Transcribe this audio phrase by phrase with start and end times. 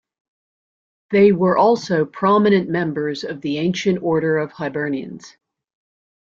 [1.11, 5.37] They were also prominent members of the Ancient Order of Hibernians.